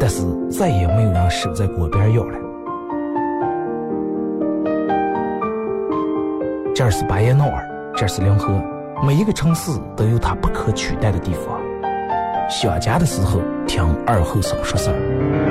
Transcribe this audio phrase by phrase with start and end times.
[0.00, 2.38] 但是再也没有人守在锅边要了。
[6.74, 8.50] 这是巴彦淖尔，这是临河，
[9.06, 11.60] 每一个城市都有它不可取代的地方。
[12.48, 15.49] 想家的时候，听二后生说事儿。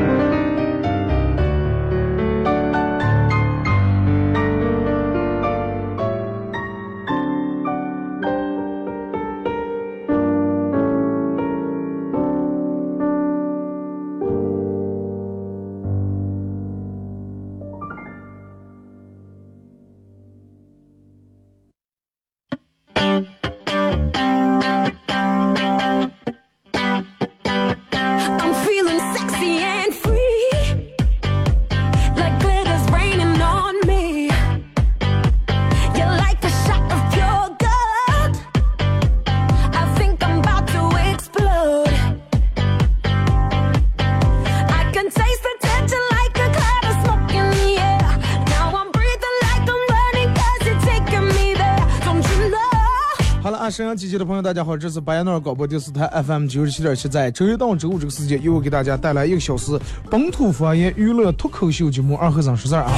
[53.70, 62.92] 沈阳机器的朋友，大家好，这是白彦淖尔广播电视台 FM 九十七点七，在周一到周五这个时间，又给大家带来一个小时本土方言娱乐脱口秀节目《二和尚说事》啊。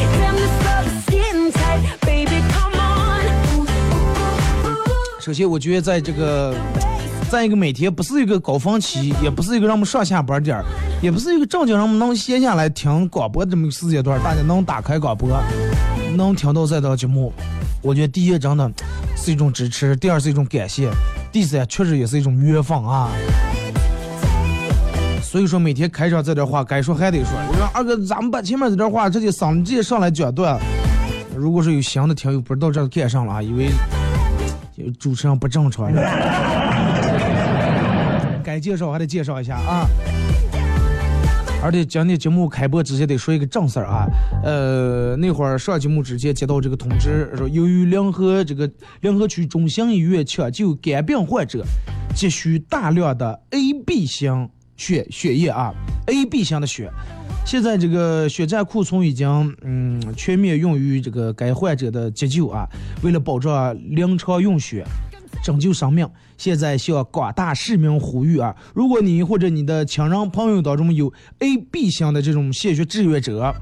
[5.20, 6.56] 首先，我觉得在这个，
[7.30, 10.64] 在一个每天不是一个高峰期，也不是一个让我们上下班点儿，
[11.02, 15.30] 也不是一个正经让我们能闲下来听广播这么一个时间段，大家能打开广播，
[16.16, 17.34] 能听到这档节目，
[17.82, 18.72] 我觉得第一真的
[19.16, 20.90] 是一种支持，第二是一种感谢，
[21.32, 23.10] 第三确实也是一种约放啊。
[25.24, 30.60] 所以说每天开场这点话该说还得说，我说二哥，咱们把前面这点话直接上直接上来讲断。
[31.36, 33.70] 如果是有新的听友不知道这干上了啊，以为
[35.00, 35.92] 主持人不正常。
[38.44, 39.88] 该介绍还得介绍一下啊。
[41.64, 44.08] 而且今天节目开播之前得说一个正事儿啊，
[44.44, 48.70] 呃，那会儿上节目之前接到这个通知，说由于临河这个
[49.02, 51.64] 临河区中心医院抢救肝病患者
[52.16, 55.72] 急需大量的 A、B 型血血液啊
[56.08, 56.90] ，A、B 型的血，
[57.46, 62.68] 现在这个血站库存已经嗯全面用于这个该患者的急救啊，
[63.04, 64.84] 为了保障临床用血。
[65.42, 66.08] 拯救生命。
[66.38, 73.54] 现在向广大市民呼吁啊，如果你或者你的亲人朋友当中有 A、B 型的这种献血志愿者，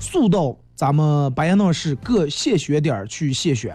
[0.00, 3.74] 速到咱们巴彦淖尔市各献血点去献血。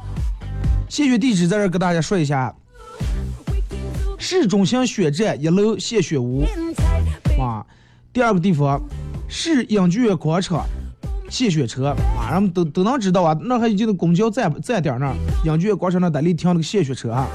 [0.89, 2.53] 献血地址在这儿跟大家说一下：
[4.17, 6.43] 市中心血站一楼献血屋
[7.39, 7.65] 啊。
[8.11, 8.81] 第二个地方，
[9.27, 10.65] 市影剧院广场
[11.29, 11.95] 献血车
[12.29, 13.35] 啊，人们都都能知道啊。
[13.41, 15.15] 那还有就是公交站站点儿那儿，
[15.45, 17.27] 影剧院广场那得里停那个献血车啊。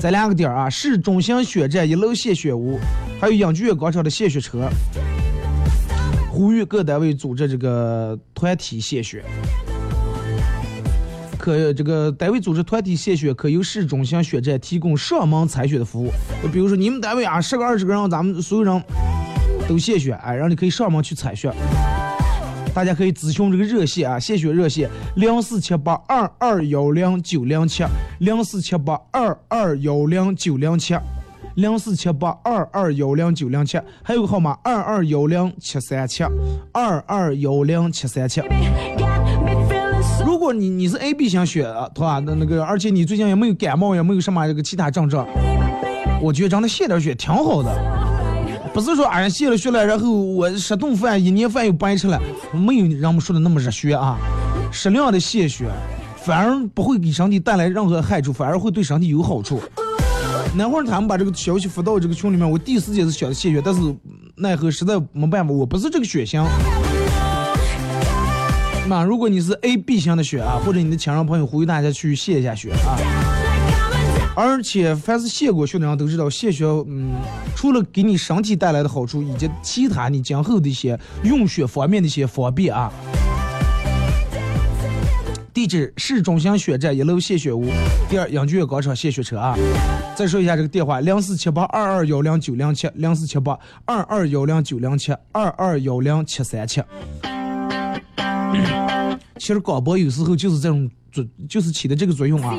[0.00, 2.78] 这两个点儿啊，市中心血站一楼献血屋，
[3.20, 4.68] 还有影剧院广场的献血车。
[6.30, 9.22] 呼吁各单位组织这个团体献血。
[11.38, 16.10] 可这个单位组织团体献血，可由市中心血站提供上门采血的服务。
[16.42, 18.82] 就比如说你们单位啊，十个二十个人，咱们所有人
[19.68, 21.50] 都献血，哎，然后你可以上门去采血。
[22.76, 27.82] 大家可以咨询这个热线啊，献血热线零四七八二二幺零九零七
[28.18, 30.94] 零四七八二二幺零九零七
[31.54, 36.22] 零四七八二二幺零九零七，还有个号码二二幺零七三七
[36.70, 38.42] 二二幺零七三七。
[40.26, 42.22] 如果你你是 A B 型血的，对吧？
[42.26, 45.26] 那那个，而且你最近也没有感冒，也没有什么这个其他症状，
[46.20, 48.05] 我觉得让他献点血挺好的。
[48.76, 52.20] 不是说俺献了血了，然后我十顿饭一年饭又白吃了，
[52.52, 54.18] 没有人们说的那么热血啊。
[54.70, 55.64] 适量的献血，
[56.22, 59.62] 反而不会给身体带来任何害处，反而会对身体有好处。
[60.54, 63.80] 那会儿他们把这个消息发到这个群里面，我第一时间是想献血，但是
[64.34, 66.44] 奈何实在没办法，我不是这个血型。
[68.86, 73.00] 那如果你是 A B 型的血啊，或者你的亲人朋友，呼吁大家去献一下血啊。
[74.36, 77.14] 而且凡是献过血的人都知道，献血，嗯，
[77.56, 82.92] 除了给你身体带来的好处，以及其他你今后的一些用血方面的一些方便啊。
[85.54, 87.64] 地址：市中心血站一楼献血屋，
[88.10, 89.56] 第二养剧院广场献血车啊。
[90.14, 96.82] 再说一下这个电话：零四七八二二幺零九零七，零四七八二二幺零九零七，二二幺零七三七。
[99.38, 102.54] 其实广播有时候就是这种作，就是起的这个作用啊。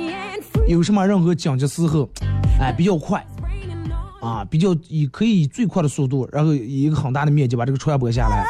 [0.67, 2.09] 有什么任何紧急时候，
[2.59, 3.25] 哎，比较快
[4.21, 8.45] 啊，比较以可以以最快的速度，然后以一个很大的面积把这个传播下来。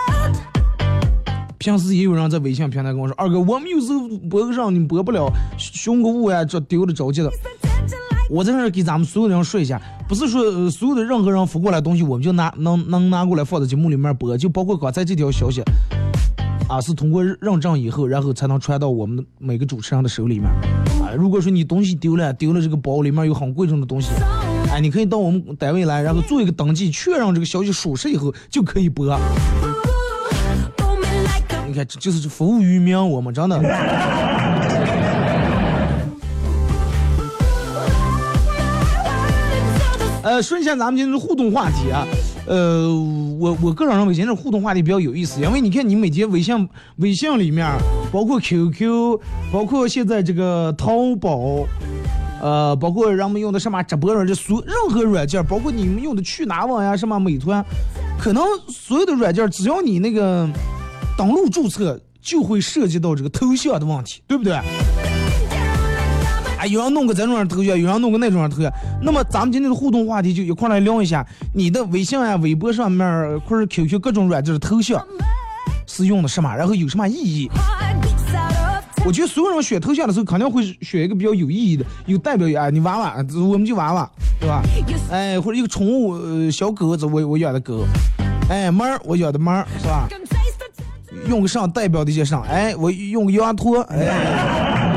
[1.59, 7.29] 平时也有人在微信平台跟我说：“二哥，我们有时候播个上你播不了，熊个物呀，这丢了着急的。”
[8.31, 15.61] 我在这给咱们所有人说一下，不是说、所有的任何人发过来东西，我们就拿能能拿过来放在节目里面播，就包括刚才这条消息，
[16.67, 20.49] 啊，是通过认证以后，然后才能传到我们每个主持人的手里面。
[21.07, 24.09] 啊，如果说你东西丢了，丢了这个包里面有很贵重的东西，
[24.69, 29.05] 哎，你可以到我们单位来，然后做一个登记，确认这个消息属实以后就可以播。
[31.65, 33.57] 你看，这就是服务于民，我们真的。
[40.23, 42.05] 呃，说一下咱们今天的互动话题啊，
[42.47, 42.89] 呃，
[43.39, 46.67] 我我个人认为今天的互动话题比较有意思，因为你看你每天微信
[46.97, 47.65] 微信里面，
[48.11, 49.19] 包括 QQ，
[49.53, 51.65] 包括现在这个淘宝，
[52.41, 57.63] 呃，包括人们用的什么直播软件，所任何软件，包括你们用的去哪网呀，什么美团，
[58.19, 60.49] 可能所有的软件，只要你那个
[61.17, 64.59] 登录注册，就会涉及到这个头像的问题，对不对？
[66.67, 68.71] 有人弄个这种样头像，有人弄个那种样头像。
[69.01, 75.03] 那么咱们今天的互动话题就一块来聊一下，你的微信啊、微博上面或者 QQ 各种软件的头像
[75.85, 77.49] 是用的什么，然后有什么意义？
[79.05, 82.55] 我觉得所有人选头像的时候，肯定会选一个比较有意义的、有代表意义。
[82.55, 84.09] 哎，你娃娃，我们就娃娃，
[84.39, 84.61] 对吧？
[85.09, 87.85] 哎，或者一个宠物，小狗子，我我养的狗。
[88.49, 90.09] 哎，猫儿，我养的猫儿，是吧？
[91.29, 94.96] 用个上代表的一些上，哎，我用个羊驼，哎。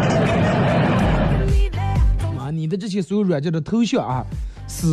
[2.71, 4.25] 的这些所有软件的头像啊，
[4.67, 4.87] 是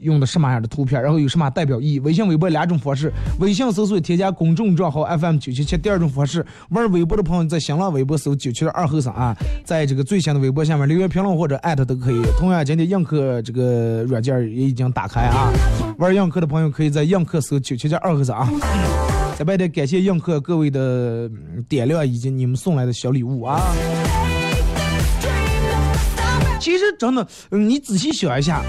[0.00, 2.00] 用的什么样的图片，然后有什么代表意义？
[2.00, 3.10] 微信、微博两种方式，
[3.40, 9.34] 微信搜索添加公众账号 FM 九七七，第二种方式，玩微博的朋友在新浪微博搜九七二后生啊，
[9.64, 12.22] 在这个最新的微博下面留言评论或者艾特都可以。
[12.38, 15.50] 同样，今天映客这个软件也已经打开啊，
[15.98, 18.48] 玩映客的朋友可以在映客搜九七七二后生啊。
[19.38, 21.28] 在外得感谢映客各位的
[21.66, 23.60] 点亮以及你们送来的小礼物啊。
[26.62, 28.62] 其实真的，嗯你仔细想一下，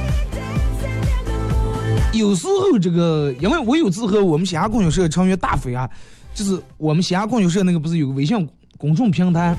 [2.11, 5.87] 有时候这个，因为我有次和我们嘻哈供销社成员大飞啊，
[6.33, 9.55] 就是我们嘻哈供销社那个不是有个微信公众平台，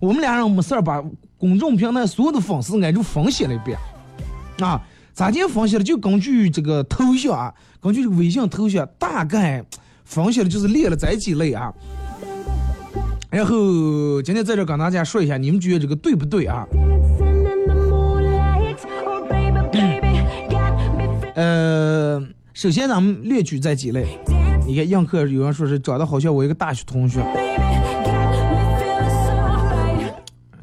[0.00, 1.00] 我们俩人没事儿把
[1.38, 3.78] 公众平台所有的粉丝挨住分析了一遍，
[4.58, 4.82] 啊，
[5.14, 5.84] 咋地分析了？
[5.84, 9.64] 就根据这个头像啊，根据这个微信头像，大概
[10.04, 11.72] 分析了就是列了这几类啊。
[13.30, 16.66] 然后今天在这跟大家说一下，你们觉得这个对不对啊？
[21.36, 22.20] 呃，
[22.54, 24.06] 首先咱们列举这几类。
[24.66, 27.20] 你看映客有人说是长得好像我一个大学同学，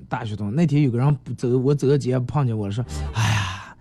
[0.09, 3.75] 大学同学那天有个人走，我走到街碰见我了，说：“哎呀，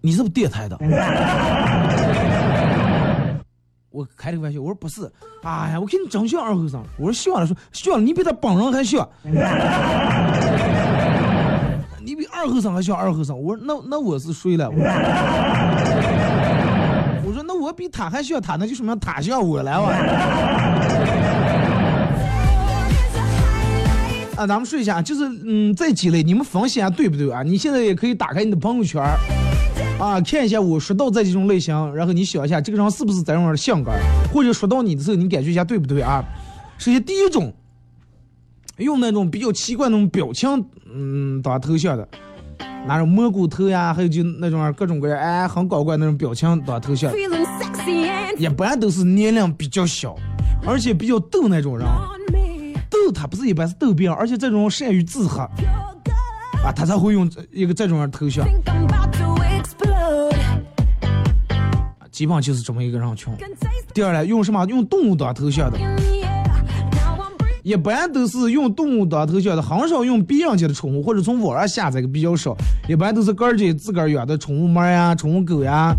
[0.00, 0.78] 你是不是电台的？”
[3.90, 6.82] 我开了个玩笑，我说不是，哎呀，我看你长相二后生。
[6.96, 9.32] 我说笑了，说笑了，你比他本人还像，你
[12.18, 13.40] 比二后生还像二后生。
[13.40, 14.68] 我说那那我是谁了？
[14.68, 14.76] 我
[17.32, 19.92] 说 那我我比他还像他，那就说明他像我了哇。
[24.36, 27.42] 啊，咱们说一下，就是嗯，这几类你们分析一下对不对啊？
[27.42, 29.18] 你现在也可以打开你的朋友圈儿
[30.00, 33.92] 啊，看一下我说到这几种类型，然后你想一下这个人是不是这种的性格，
[34.32, 36.24] 或者说到你的时候，你感觉一下对不对啊？
[36.78, 37.52] 首先第一种，
[38.78, 40.48] 用那种比较奇怪那种表情，
[40.92, 42.08] 嗯，当头像的，
[42.86, 47.12] 拿着蘑菇头呀，还有就那种各种各样哎很搞怪那种表情当头像
[48.38, 50.14] 一般都是年龄比较小，
[50.64, 51.86] 而且比较逗那种人。
[52.90, 55.42] 逗他不是一般是逗别人，而且这种人善于自黑
[56.64, 58.46] 啊，他才会用一个这种人头像.
[62.10, 63.32] 基本上就是这么一个人群。
[63.94, 64.64] 第二呢，用什么？
[64.66, 65.78] 用动物当头像的，
[67.68, 72.56] 一般都是用动物当头像的，很少用别人家的宠物或者从网上下载的比较少，
[72.88, 75.94] 一般都是个儿家自个儿养的宠物猫呀、宠物狗呀，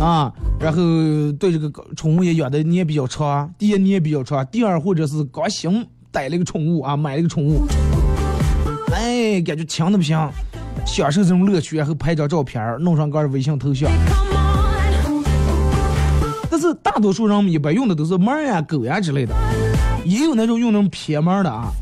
[0.00, 0.82] 啊，然后
[1.38, 7.64] 对这个宠物也养的你也比较长，第一你也比较长，第二或者是刚新逮了个宠物啊，买了一个宠物，
[8.92, 10.18] 哎，感觉强的不行，
[10.84, 13.88] 享受这种乐趣，然后拍张照片儿，弄上个儿微信头像。
[16.50, 19.34] 但是大多数人一般用的都是猫呀、狗呀之类的，
[20.06, 21.72] 也有那种用那种撇猫的啊.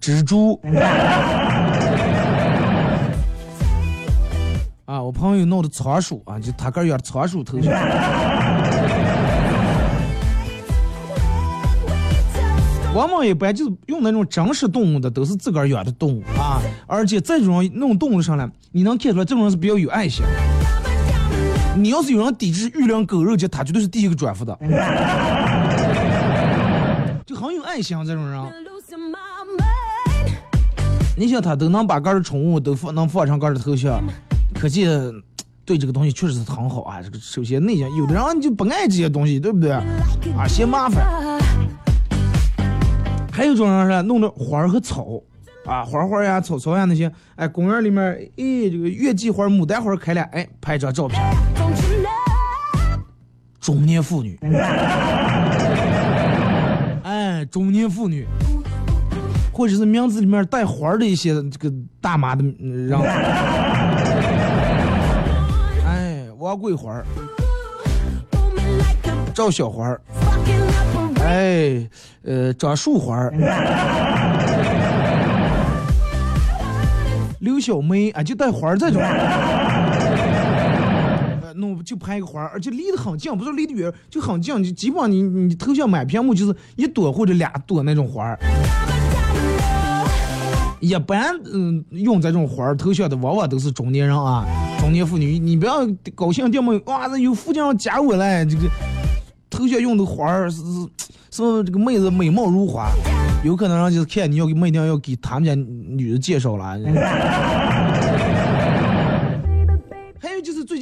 [0.00, 0.60] 蜘蛛。
[4.84, 7.72] 啊，我朋友弄的仓鼠啊，就他个儿养的仓鼠头像。
[12.94, 20.22] 往往一般就是用那种真实动物的，都是自个儿养的动物啊，而且这种弄动物上来，你能看出来这种人是比较有爱心。
[21.74, 24.58] 你要是有人抵制玉良狗肉节，他绝对是第一个转发的，
[27.26, 28.42] 就很有爱心这种人。
[31.16, 34.02] 你想他都能把个儿的宠物都放能放上个儿的头像，
[34.54, 34.90] 可见
[35.64, 37.00] 对这个东西确实是很好啊。
[37.02, 39.70] 这个首先内向，有的人就不爱这些东西，对不对？
[39.72, 39.82] 啊，
[40.48, 41.06] 嫌麻烦。
[43.30, 45.06] 还有一种人是弄的花儿和草，
[45.64, 48.04] 啊，花花呀、草草呀那些，哎，公园里面，
[48.36, 51.18] 哎，这个月季花、牡丹花开了，哎，拍张照片。
[53.62, 54.36] 中年妇女，
[57.04, 58.26] 哎，中年妇女，
[59.52, 63.00] 或者是名字里面带花的一些这个大妈的嗯人，
[65.86, 67.00] 哎，王桂花
[69.32, 69.96] 赵小花
[71.24, 71.88] 哎，
[72.24, 73.32] 呃，张树花儿，
[77.38, 79.00] 刘小梅啊，就带花儿这种。
[81.62, 88.38] 弄就拍一个花儿，而且离得很近，不是离得远，就很近，就基本上你你头像满屏幕就是一朵或者俩朵那种花儿。
[90.80, 94.44] 一般嗯用这种花儿头像的，往往都是中年人啊，
[94.80, 95.38] 中年妇女。
[95.38, 96.78] 你不要高兴点么？
[96.86, 98.64] 哇，这有附近人加我来，这个
[99.48, 100.88] 头像用的花儿是是
[101.30, 102.90] 是这个妹子美貌如花，
[103.44, 106.76] 有可能人就是看你要给妹娘要给他们家女的介绍了。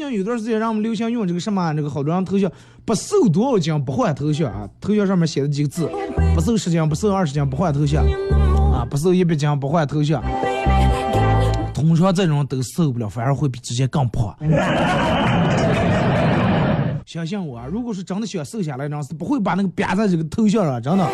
[0.08, 2.48] 有段时间，让我们流行用这个什么，这个好多人头像
[2.84, 5.90] 不瘦多少斤不换头像啊，头像上面写的几个字，
[6.34, 8.04] 不瘦十斤不瘦二十斤不换头像
[8.72, 10.22] 啊，不瘦一百斤不换头像。
[11.74, 14.36] 通常这种都瘦不了，反而会比之前更胖。
[17.06, 21.04] 相信我啊，如果是真的想瘦下来，人是不会把那个瘪在这个头像上，真的。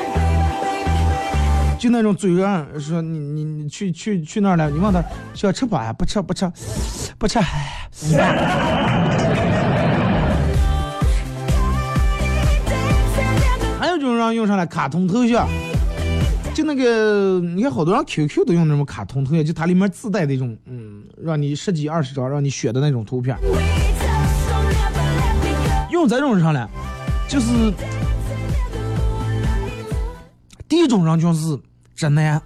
[1.87, 5.01] 就那种嘴上说你你你去去去那儿了，你问他
[5.35, 5.93] 想吃不呀？
[5.93, 6.51] 不吃不吃
[7.17, 7.39] 不吃。
[13.79, 15.49] 还有一种人用上来卡通头像，
[16.53, 23.39] 就那个你看好多人 QQ 都用那种卡通头像，就它里面自带的一种嗯，让你十几二十张让你选的那种图片。
[25.93, 26.69] 用这种上来，
[27.29, 27.73] 就是
[30.69, 31.57] 第一种人就是
[31.97, 32.41] 直男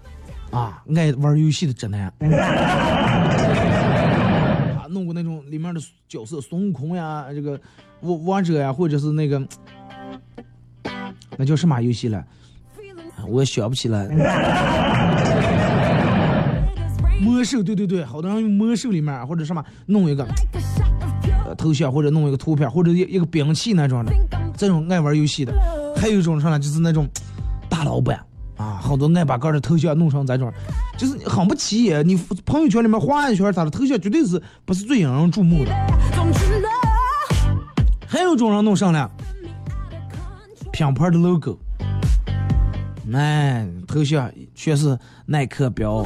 [0.51, 2.07] 啊，爱玩游戏的直男。
[4.79, 7.61] 啊，弄过那种里面的角色孙悟空呀，这个
[8.01, 9.45] 王王者呀，或者是那个
[11.37, 12.25] 那叫什么游戏了？
[13.29, 14.09] 我也想不起来。
[17.21, 20.27] 魔兽，对对对，好多人用魔兽里面或者什么弄一个
[21.59, 24.13] 头像，或者弄一个图片，或者一一个兵器那种的。
[24.57, 25.53] 这种爱玩游戏的，
[25.97, 27.07] 还有一种上来就是那种
[27.69, 28.19] 大老板
[28.61, 30.53] 啊，好多爱把个人的头像弄成这种，
[30.99, 32.07] 就是很不起眼。
[32.07, 32.15] 你
[32.45, 35.73] 朋友圈里面画一圈，他的头像绝对是不是最引人注目的。
[38.07, 39.11] 还有种人弄上了
[40.73, 41.59] 品牌的 logo，
[43.15, 46.05] 哎，头像全是耐克标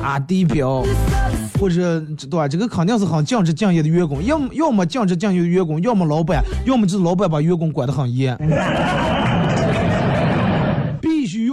[0.00, 0.84] 阿迪标，
[1.58, 2.46] 或者对吧？
[2.46, 8.38] 这个肯定是很降职降业的员工，要么要么降职降业的员工，要么老板，要么就是老板把员工管得很严。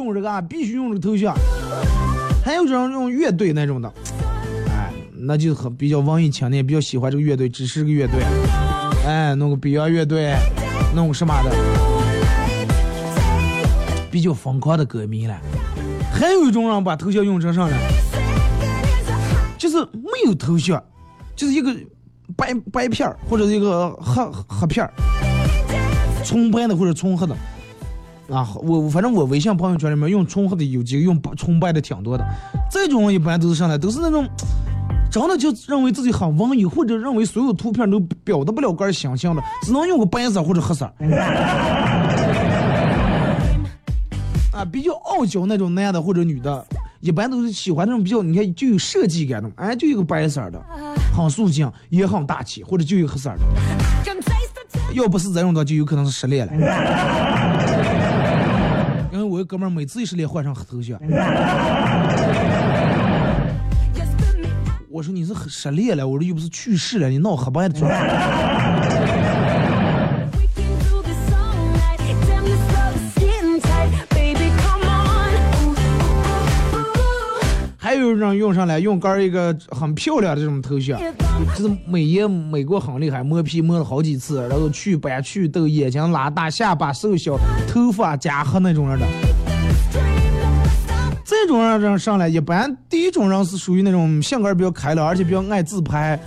[0.06, 1.36] 用这个啊，必须用这个头像。
[2.44, 3.92] 还有这种用乐队那种的，
[4.70, 8.22] 哎，那就很比较文艺青年，比较喜欢这个乐队，只是个乐队，
[9.04, 10.36] 哎，弄个 Beyond 乐队，
[10.94, 11.52] 弄个什么的，
[14.12, 15.36] 比较疯狂的歌迷了。
[16.14, 17.76] 还有一种人把头像用成啥呢？
[19.58, 20.82] 就是没有头像，
[21.36, 21.76] 就是一个
[22.36, 24.94] 白白片儿或者一个黑黑片儿，
[26.24, 27.36] 纯白的或者纯黑的。
[28.30, 32.26] 啊，我反正我微信朋友圈里面用纯黑的有几个，用纯白的挺多的。
[32.72, 34.28] 这种一般都是上来都是那种，
[35.12, 40.86] 真的就认为自己很文艺，或者认为所有图片都表达不了个人形象的，只能用个白色或者黑色。
[44.52, 46.66] 啊，比较傲娇那种男的或者女的，
[47.02, 50.60] 一般都是喜欢那种比较，你看就有设计感的，哎，就一个白色的，
[51.16, 53.40] 很素净，也很大气，或者就一个黑色的。
[54.94, 56.54] 要不是这种的，就有可能是失恋了。
[59.46, 61.00] 哥们儿每次一失恋换上黑头像，
[64.90, 67.80] 我说你是失恋了，我说又不是去世了，你闹黑白的
[77.96, 81.00] 还有人用上来用杆一个很漂亮的这种头像，
[81.56, 89.06] 就是美颜美过很厉害，磨皮磨了好几次，然后祛斑祛痘，眼睛拉大，下巴瘦小，头发加黑那种人的。
[91.24, 96.20] 这种人人上来，一般第一种人是属于那种性格比较开朗，而且比较爱自拍，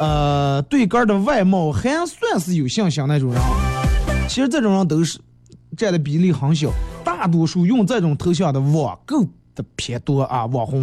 [0.00, 3.40] 呃，对杆的外貌还算是有信心那种人。
[4.28, 5.20] 其实这种人都是
[5.76, 6.68] 占的比例很小，
[7.04, 10.82] 大多数用这种头像的网购的偏多啊， 网红。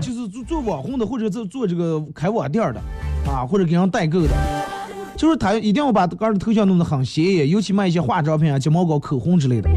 [0.00, 2.80] 就是做做网红的，或者做做这个开网店的，
[3.30, 4.28] 啊，或者给人代购的。
[5.16, 9.68] 就是他一定要把个人的头像弄得很显眼，尤其卖一些化妆品啊、睫毛膏、口红之类的，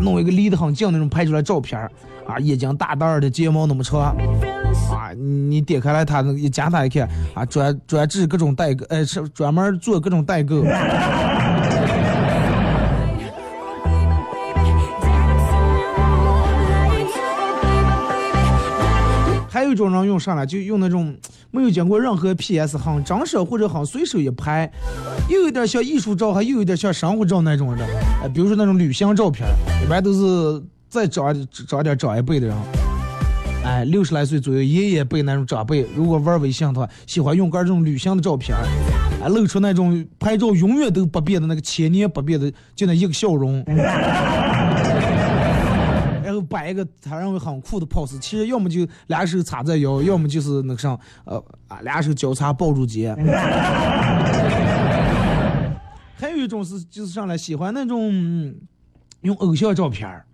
[0.00, 1.88] 弄一个离得很近那种拍出来照片儿，
[2.26, 4.16] 啊，眼睛大大的，睫毛那么长，啊，
[5.16, 10.64] 你点开来他那个一加他一看，啊，专专治各种代购，呃，是专门做各种代购。
[19.68, 21.14] 有一种人用上来就用那种
[21.50, 24.70] 没有经过任何 PS，很真实或者很随手一拍，
[25.28, 27.84] 又有点像艺术照，还又有点像生活照那种的。
[28.22, 29.46] 哎，比如说那种旅行照片，
[29.84, 31.34] 一般都是再长
[31.66, 32.56] 长点长一辈的人，
[33.64, 38.56] 哎，六十来岁左右爷爷辈那种长辈，如果玩微信的话，喜欢用个这种旅行的照片，
[39.22, 43.62] 哎，露出那种拍照永远都不变的那个千年不变的就那一个笑容。
[46.48, 51.36] 摆一个他认为很酷的 pose，其实要么就俩手插在腰，要么就是那个上，呃
[51.68, 53.14] 啊，俩手交叉抱住肩。
[56.16, 58.10] 还有一种是就是上来喜欢那种
[59.20, 60.24] 用偶像照片儿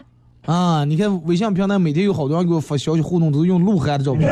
[0.46, 4.31] 啊，你看微信平台每天有好多人给我发消息互动，都是用鹿晗的照片，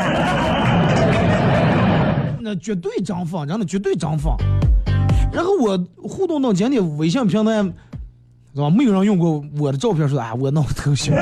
[2.41, 4.33] 那绝对涨粉，真的绝对涨粉。
[5.33, 7.65] 然后我互动到今天，微信平台。
[8.55, 8.69] 是吧？
[8.69, 11.17] 没有人用过我的照片，说啊，我弄个头像。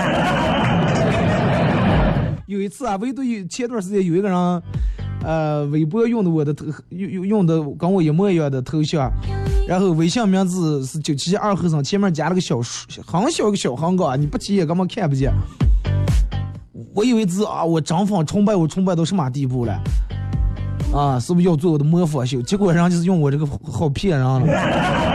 [2.50, 4.62] 有一次啊，唯独有前段时间有一个人，
[5.22, 9.08] 呃，微博用的我的头，用用用的跟我一模一样的头像，
[9.68, 15.32] 然后微信名字是九七二后生，前面加了个小数，很小一个小横杠，你不起眼根本看不见。
[16.92, 19.80] 我以为是啊，我张放崇拜我崇拜到什么地步了？
[20.92, 22.42] 啊，是不是要做我的模仿秀？
[22.42, 25.09] 结果人家就是用我这个好骗人了。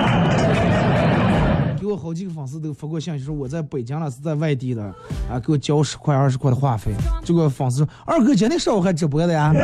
[1.95, 4.83] 给我好几个粉丝都发过信息说我在北京了，是在外地的，
[5.31, 6.91] 啊，给我交十块二十块的话费。
[7.23, 9.53] 结果粉丝说二哥今天上午还直播的呀，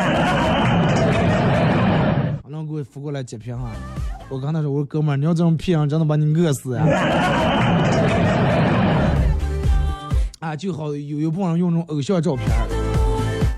[2.47, 3.73] 然后给我发过来截屏啊。
[4.29, 6.85] 我刚才说我说哥们儿，你要这种骗人，真的把你饿死呀！
[10.39, 12.47] 啊，就好有有部分人用那种偶像照片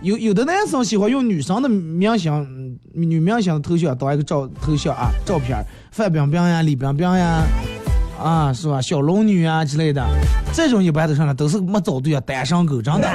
[0.01, 7.43] 有有的男生喜欢用女生的明星女明星的头像当一个照头像啊照片范冰冰呀、李冰冰呀。
[8.23, 8.81] 啊，是吧？
[8.81, 10.01] 小龙女啊之类的，
[10.53, 13.07] 这种一般都上来都是没找对象，单身狗，真的。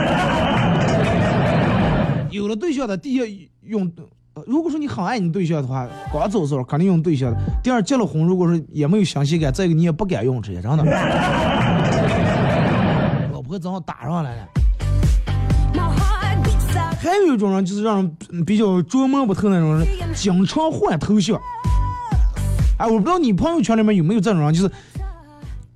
[2.31, 3.90] 有了对象的，第一用，
[4.47, 7.38] 如果说你很爱你对象的话，刚走的时候肯定用对象的。
[7.62, 10.85] 第二，结了婚，如果说也没有新鲜感，再一个你也不敢用这些，真的。
[13.33, 14.47] 老婆正好打上来了。
[17.01, 21.40] 还有一种人就是让人比较捉摸不透那种人，经常换头像。
[22.77, 24.71] 哎，我不知道你朋友圈里面有没有这种人，就是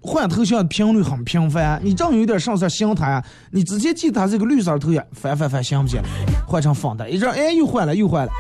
[0.03, 6.03] 换头像的频率很频繁，你正有点上色心态，你直接记他这个绿色头像，翻翻翻想不起来，
[6.47, 8.33] 换成粉的，一阵哎又换了又换了。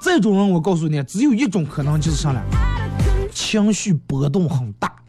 [0.00, 2.40] 这种人我告诉你，只有一种可能就是啥呢？
[3.32, 4.92] 情绪波动很大。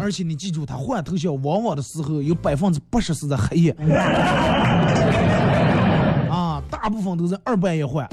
[0.00, 3.70] 而且你记住，他换头像往往的时候有百分之八十是在黑夜。
[6.28, 8.06] 啊，大部分都是二半夜换。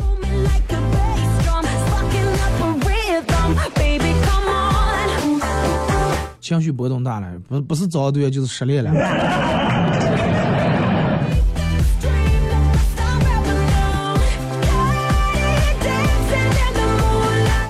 [6.40, 8.92] 情绪波动大了，不不是找对象就是失恋了。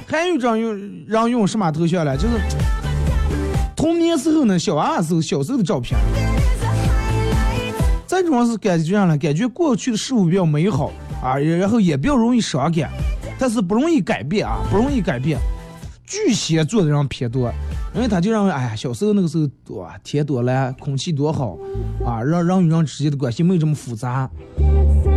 [0.07, 2.39] 还有一种用让用什么头像了，就是
[3.75, 5.99] 童年时候呢，小娃娃时候小时候的照片。
[8.07, 10.91] 这种是感觉上了，感觉过去的事物比较美好
[11.23, 12.89] 啊，然后也比较容易伤感，
[13.37, 15.37] 但是不容易改变啊，不容易改变。
[16.11, 17.49] 巨蟹座的人偏多，
[17.95, 19.47] 因为他就认为，哎呀，小时候那个时候
[19.77, 21.57] 哇，天多蓝，空气多好
[22.05, 24.29] 啊，人人与人之间的关系没有这么复杂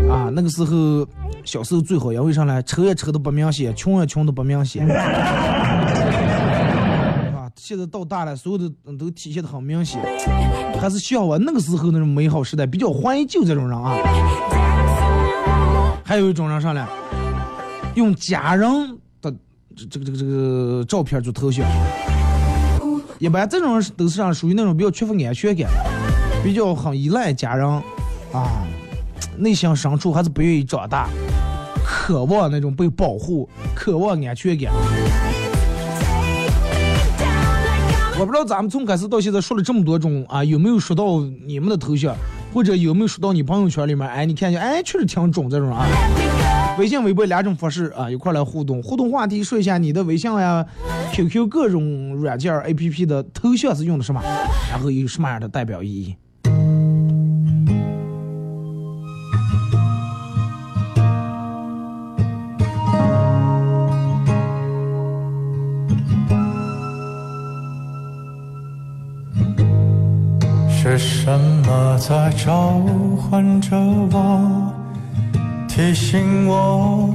[0.09, 0.31] 啊。
[0.33, 1.05] 那个时候
[1.45, 2.63] 小时候最好，因为啥呢？
[2.63, 4.87] 抽也抽的不明显，穷也穷的不明显。
[4.89, 5.01] 啊，
[7.57, 10.01] 现在到大了，所有的都体现的很明显。
[10.81, 13.97] 还是向往那个时候那种美好时代，比较怀旧这种人啊。
[16.05, 16.87] 还有一种人上来，
[17.97, 18.97] 用家人
[19.77, 21.67] 这这个这个这个照片做头像。
[23.19, 25.71] 一般这种人都是上属于那种比较缺乏安全感，
[26.43, 27.67] 比较很依赖家人
[28.33, 28.67] 啊，
[29.37, 31.09] 内心深处还是不愿意长大，
[31.85, 34.73] 渴望那种被保护，渴望安全感。
[38.19, 42.15] 我不知道咱们从开始到现在说了这么多种啊，有没有说到你们的头像，
[42.53, 44.07] 或者有没有说到你朋友圈里面？
[44.09, 45.87] 哎，你看见，哎，确实挺准这种啊。
[46.77, 48.83] 微信、微博两种方式啊，一块来互动。
[48.83, 50.67] 互动话题说一下你的微信呀、
[51.13, 54.21] QQ 各种软件 APP 的头像是用的什么，
[54.71, 56.17] 然后有什么样的代表意义？
[70.69, 72.81] 是什么在召
[73.17, 73.77] 唤着
[74.13, 74.74] 我，
[75.77, 77.13] 提醒我，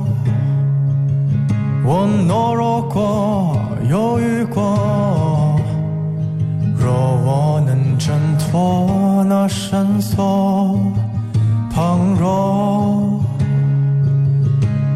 [1.86, 3.58] 我懦弱过，
[3.90, 5.58] 犹豫过。
[6.78, 6.92] 若
[7.24, 10.78] 我能挣脱那绳索，
[11.74, 13.22] 倘若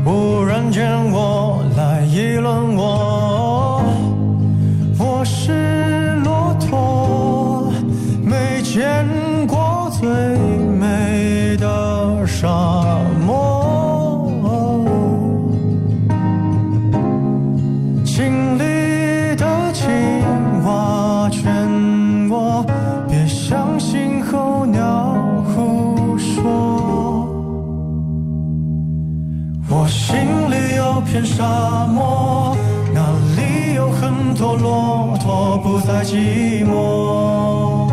[0.06, 2.76] 无人见我来议论。
[2.76, 3.43] 我
[31.14, 32.58] 片沙漠，
[32.92, 33.02] 那
[33.36, 37.88] 里有很多骆驼，不再寂寞。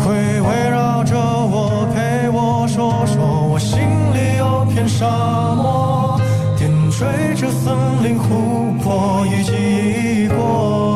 [0.00, 3.46] 会围绕着我，陪我说说。
[3.48, 5.06] 我心里有片沙
[5.54, 6.20] 漠，
[6.58, 7.72] 点缀着森
[8.02, 9.52] 林、湖泊与记
[10.24, 10.91] 忆过。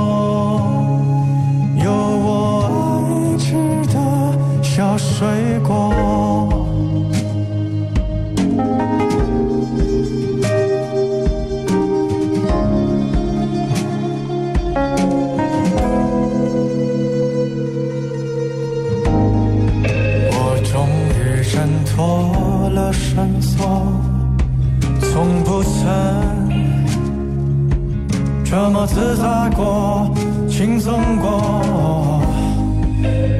[28.87, 30.11] 自在过，
[30.49, 32.21] 轻松过。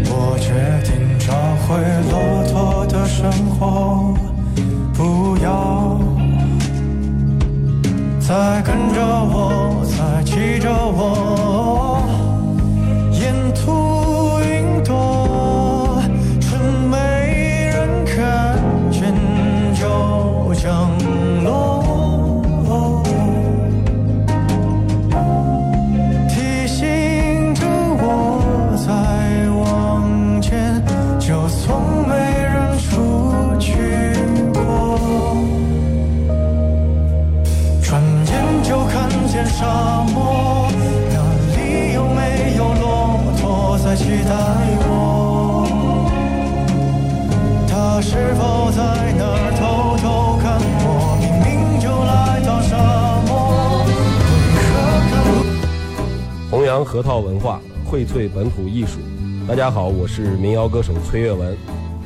[0.09, 0.53] 我决
[0.85, 1.33] 定找
[1.65, 1.79] 回
[2.11, 2.13] 骆
[2.51, 4.15] 驼的生活，
[4.93, 5.99] 不要
[8.21, 11.86] 再跟着我，再骑着我。
[39.57, 39.65] 沙
[40.13, 40.69] 漠，
[41.09, 41.17] 那
[41.57, 44.31] 里有没有骆驼在期待
[44.87, 45.65] 我？
[47.67, 51.17] 它是否在那儿偷偷看我？
[51.23, 52.77] 明明就来到沙
[53.27, 53.33] 漠，
[56.61, 57.59] 为扬核桃文化，
[57.91, 58.99] 荟萃本土艺术。
[59.49, 61.57] 大家好，我是民谣歌手崔月文，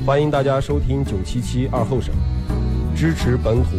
[0.06, 2.14] 欢迎大家收听九七七二后生，
[2.94, 3.70] 支持本土，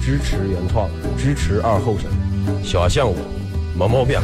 [0.00, 2.08] 支持原创，支持二后生。
[2.62, 3.14] 想象我，
[3.76, 4.18] 没毛病。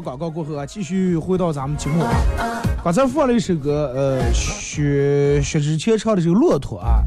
[0.00, 2.10] 段广告过后啊，继续回到咱们节目啊。
[2.82, 7.02] 刚才放了一首歌，呃，薛薛之谦唱的这个《骆驼》啊，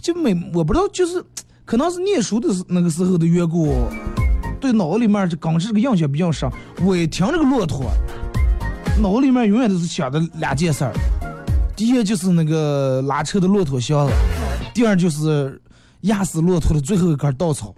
[0.00, 1.22] 就每我不知道，就是
[1.64, 3.72] 可能是念书的时那个时候的缘故，
[4.60, 6.48] 对脑子里面这刚是这个印象比较深。
[6.84, 7.90] 我一听这个骆驼，
[9.00, 10.92] 脑子里面永远都是想的两件事儿，
[11.74, 14.12] 第一就是那个拉车的骆驼箱子，
[14.74, 15.60] 第二就是
[16.02, 17.74] 压死骆驼的最后一根稻草。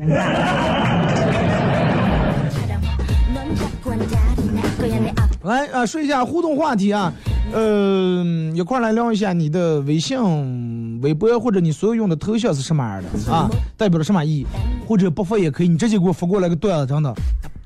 [5.44, 7.12] 来啊，说一下互动话题啊，
[7.52, 14.46] 呃，一块来聊一下你的微信、微博或者你所有用的头像是什么样的啊，代表了什么意义，
[14.86, 17.14] 或者不发也可以，你直接给我发过来个段子，真的，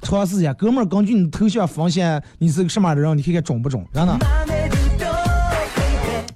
[0.02, 4.18] 尝试一下，哥们儿，根据你头像发现你是个什么样的人，你看看中不中，真的。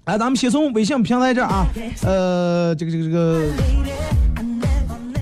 [0.04, 1.66] 来，咱们先从微信平台这儿啊，
[2.04, 3.46] 呃，这个这个这个。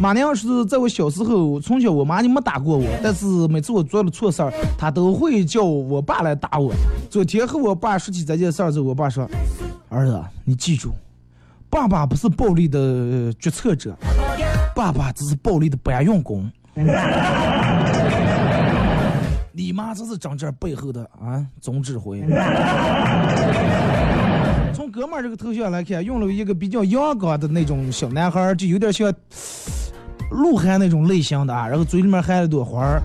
[0.01, 6.73] 马娘是在我小时候，从小我妈就没打过我，但是每次我做了错事儿，她都会叫我爸来打我。
[7.11, 9.29] 昨天和我爸说起这件事儿之后，我爸说
[9.91, 10.91] ：“儿子，你记住，
[11.69, 13.95] 爸爸不是暴力的决策者，
[14.75, 16.51] 爸爸只是暴力的搬运工。”
[19.53, 22.23] 你妈这是长这背后的啊总指挥。
[24.73, 29.13] 从哥们儿这个头像来看，用了一个比较阳刚的那种小男孩儿，就有点像
[30.31, 33.03] 鹿晗那种类型的啊，然后嘴里面含了朵花儿。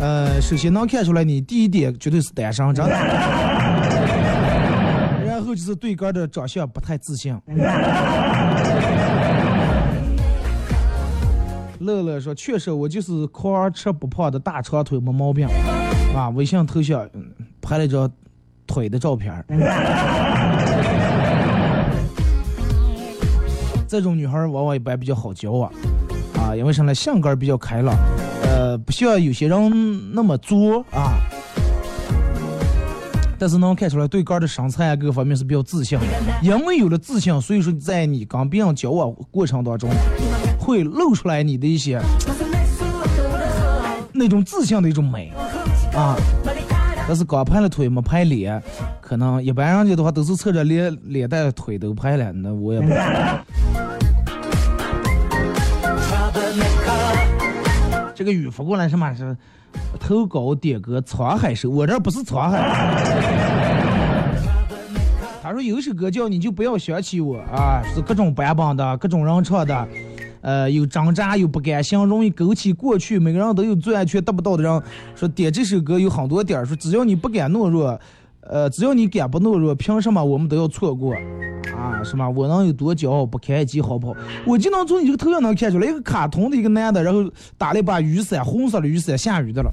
[0.00, 2.92] 呃，首先能看出来你第一点绝对是单身，真的。
[5.26, 7.38] 然后就是对哥的长相不太自信。
[11.80, 15.48] 乐乐说：“确实，我就是狂吃不胖的大长腿，没毛病。”
[16.14, 17.08] 啊，微信头像
[17.60, 18.08] 拍了一张
[18.66, 19.44] 腿的照片儿。
[23.88, 25.74] 这种女孩往往一般比较好交往，啊，
[26.56, 26.94] 因为什么呢？
[26.94, 27.96] 性格比较开朗，
[28.42, 31.18] 呃，不像有些人那么作啊。
[33.38, 35.98] 但是能看出来对哥儿的身材啊各个方面是比较自信，
[36.42, 39.90] 因为有了自信，所以说在你跟别人交往过程当中，
[40.60, 42.00] 会露出来你的一些
[44.12, 45.32] 那种自信的一种美
[45.92, 46.16] 啊。
[47.08, 48.62] 但是刚拍了腿没拍脸，
[49.00, 52.86] 可能一般人家的话都是侧着脸脸带腿都拍了，那我也不。
[58.22, 59.36] 这个雨发过来什么是
[59.98, 62.94] 投稿点歌沧海收，我这不是沧海。
[65.42, 69.88] 他说有一首歌叫你就不要想起我啊，是各种版本的，各种人唱的。
[70.40, 73.18] 呃，有挣扎，有不甘心，容易勾起过去。
[73.18, 74.82] 每个人都有最安全得不到的人。
[75.16, 78.00] 说点这首歌有很多点儿，说只要你不敢懦弱，
[78.48, 81.14] 呃，只要你敢不懦弱，凭什么我们都要错过？
[81.76, 82.28] 啊，是吗？
[82.28, 83.24] 我能有多骄傲？
[83.24, 84.16] 不开机好不好？
[84.44, 87.24] 我就能从你这个头像能看出来，一个卡通的一个男的，然后
[87.56, 89.70] 打了一把雨伞，红色的雨伞，下雨的了，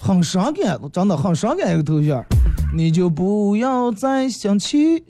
[0.00, 2.24] 很伤感，真的很伤感一个头像。
[2.72, 5.04] 你就不要再想起。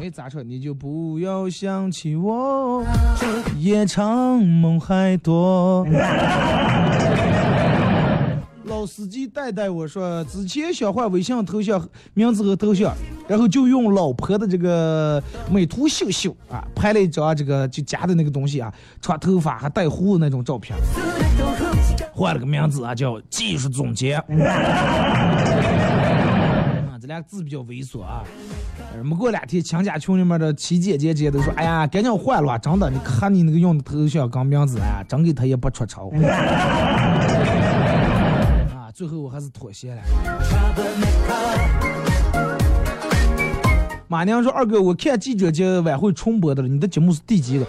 [0.00, 0.42] 哎，咋说？
[0.42, 2.84] 你就不要想起我，
[3.58, 5.84] 夜长梦还多。
[8.86, 12.94] 司机带带我说，之前想换微信头像名字和头像，
[13.28, 20.76] 然后就用老婆的这个美图秀秀啊，拍了一张这个就夹的那个东西啊，长头发还带胡子那种照片，
[22.12, 24.18] 换了个名字啊，叫技术总监。
[24.18, 24.24] 啊，
[27.00, 28.22] 这两个字比较猥琐啊。
[29.02, 36.12] 没过两天，亲家群里面的七姐姐姐都说：“哎呀，赶紧换了，真的，你看你那个用的头像跟名字，哎呀，真给他也不出丑。”
[38.94, 40.02] 最后我还是妥协了。
[44.06, 47.66] 马娘说：“二哥，我看记者节晚会重播的了，你的节目是第几个？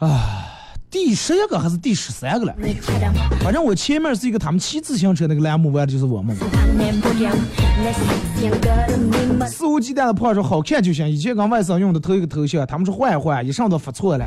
[0.00, 0.44] 啊，
[0.90, 2.54] 第十一个还是第十三个了？
[3.40, 6.36] 反正我前面是一个他们骑自行车那个栏目，玩的就是我们。
[9.46, 14.26] 肆无忌惮的胖说好看就行，以前跟外甥用的头一个头像，他们说换一换，一上都发错了。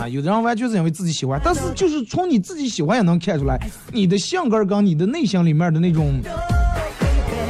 [0.00, 3.60] 啊，有的人完全是因为自己喜欢，但是就是从你自己喜欢也能看出来，
[3.92, 6.20] 你的性格跟你的内心里面的那种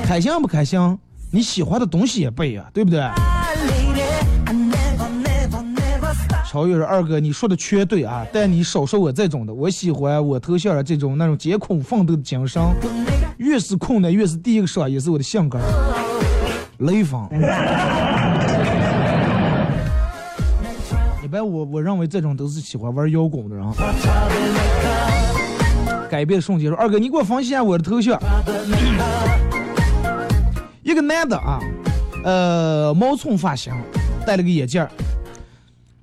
[0.02, 0.98] 开心不开心，
[1.30, 3.00] 你喜欢的东西也不一样，对不对？
[6.50, 12.60] 超越说二哥，你说的全对啊，但你少说我这种的，我喜欢我头像的这种那种艰苦奋斗的精神，
[13.36, 15.60] 越是困难越是第一个上，也是我的性格。
[16.78, 17.28] 雷锋，
[21.30, 23.64] 般我我认为这种都是喜欢玩摇滚的人。
[26.10, 28.20] 改变瞬间说，二哥你给我分析一下我的头像，
[30.82, 31.60] 一个男的啊，
[32.24, 33.72] 呃，毛寸发型，
[34.26, 34.90] 戴了个眼镜儿。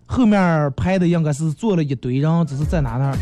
[0.05, 3.13] 后面拍的应该是坐了一堆人，只是在哪那？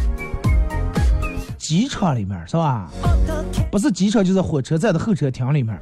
[1.58, 2.88] 机场里面是吧？
[3.72, 5.76] 不是机场就是火车站的候车厅里面。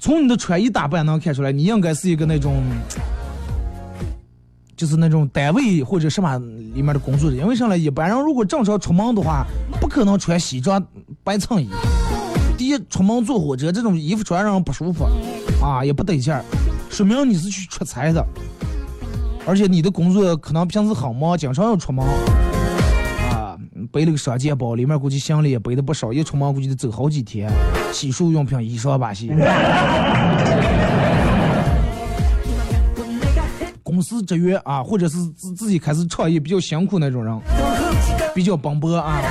[0.00, 2.60] 从你的穿衣打扮能看出来，你应该是一个那种，
[4.76, 6.38] 就是那种单位或者什么
[6.74, 7.44] 里面的工作人员。
[7.44, 7.76] 因为啥呢？
[7.76, 9.46] 一般人如果正常出门的话，
[9.80, 10.84] 不可能穿西装
[11.24, 11.70] 白衬衣。
[12.58, 15.04] 第一，出门坐火车这种衣服穿让人不舒服，
[15.62, 16.44] 啊，也不得劲儿，
[16.88, 18.24] 说明你是去出差的。
[19.46, 22.04] 而且你的工作可能平时很忙，经常要出门，
[23.30, 23.56] 啊，
[23.92, 27.50] 背了个双肩包，里面估计行李也背的不少，一出门估计得走好几天，
[27.92, 29.30] 洗漱用品一双把戏。
[33.96, 37.40] 公司职员啊，或者是自自己开始创业比较辛苦那种人，
[38.34, 39.22] 比较奔波啊。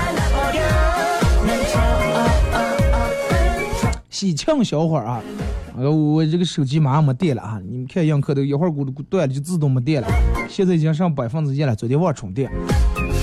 [4.09, 5.21] 喜庆小伙儿啊，
[5.77, 7.59] 呃，我这个手机马上没电了啊！
[7.63, 10.07] 你们看映客都一会儿咕嘟咕断了就自动没电了，
[10.49, 12.49] 现在已经上百分之一了，昨天忘充电。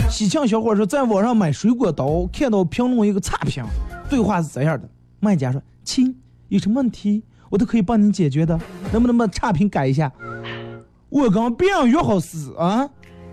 [0.09, 3.65] 喜庆小伙儿说，在网上买水果刀，看到评论一个差评，
[4.09, 6.15] 对话是这样的：卖家说，亲，
[6.51, 8.57] 有什么问题我都可以帮你解决的，
[8.93, 10.13] 能不能把差评改一下？
[11.13, 12.89] 我跟别人约好是啊，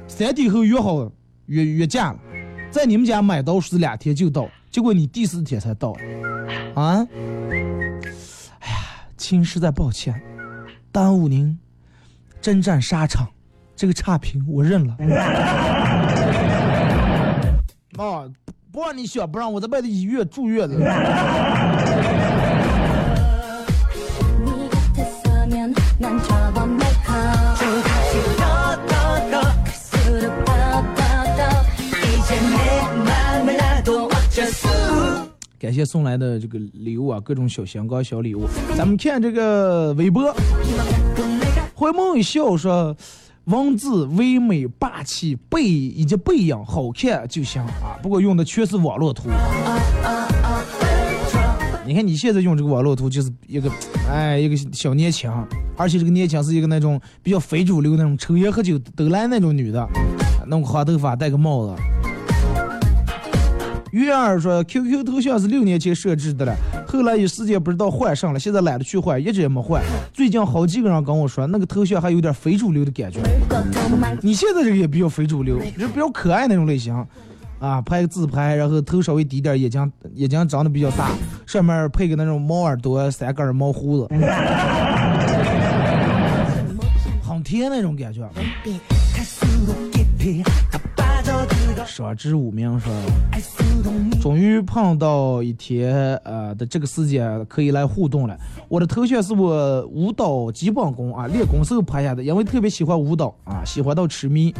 [0.05, 1.09] 三天后约好
[1.45, 2.19] 约约架了，
[2.69, 5.95] 在你们家买刀是两天就到，结果你第四天才到，
[6.75, 7.07] 啊？
[8.59, 8.75] 哎呀，
[9.15, 10.21] 亲，实在抱歉，
[10.91, 11.57] 耽误您
[12.41, 13.25] 征战沙场，
[13.77, 14.97] 这个差评我认了。
[17.97, 18.25] 啊，
[18.73, 20.75] 不让你想，不让我在外头医院住院了。
[35.59, 38.47] 感谢送来的这个礼物啊，各种小香膏、小礼物。
[38.77, 40.33] 咱们看这个微博，
[41.75, 42.95] 回眸一笑说，
[43.43, 47.99] 文字唯美、霸气，背以及背影好看就行啊。
[48.01, 49.23] 不过用的全是网络图。
[51.85, 53.69] 你看你现在用这个网络图，就是一个，
[54.09, 55.29] 哎，一个小年轻，
[55.75, 59.85] 而且这个年轻是一个那种比较非主流那种抽烟喝酒都来那种女的，
[60.47, 61.75] 弄个花头发，戴个帽子。
[63.91, 66.55] 月儿说，QQ 头像是六年前设置的了，
[66.87, 69.81] 后来有时间不知道换上了，现在懒得去换，一直也没换。
[70.13, 73.19] 最近好几个人跟我说，那个头像还有点非主流的感觉。
[74.21, 76.93] 你现在这个也比较非主流，就是比较可爱那种类型，
[77.59, 81.09] 啊，拍个自拍，然后头稍微低点，眼睛眼睛长得比较大，
[81.45, 84.07] 上面配个那种猫耳朵、三根猫胡子，
[87.27, 88.29] 很甜那种感觉。
[91.89, 92.93] 说知无名是吧
[94.21, 98.37] 终于碰到一天呃的这个时间可以来互动了。
[98.67, 104.53] 我的头像是我舞蹈基本功啊练功时候拍下的因为特别喜欢舞蹈啊喜欢到痴迷。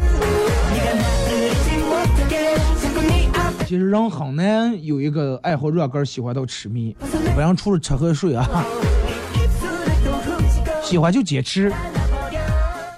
[3.67, 6.95] 其实人很难有一个爱好热歌喜欢到痴迷。
[7.37, 8.65] 晚上除了吃喝睡啊
[10.81, 11.71] 喜欢就坚持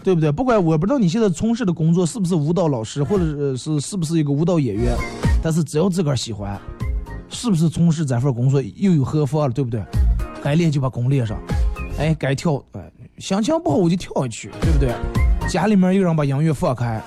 [0.04, 0.32] 对不对？
[0.32, 4.96] 不管我不知道你现在从事的工作是不是舞蹈老师，或者是是是不是一个舞蹈演员，
[5.42, 6.60] 但是只要自个儿喜欢，
[7.30, 9.84] 是不是从事这份工作又有何妨了，对不对？
[10.44, 11.38] 该练就把功练上，
[12.00, 14.92] 哎，该跳，哎，心情不好我就跳下去，对不对？
[15.48, 17.02] 家里面有人把音乐放开，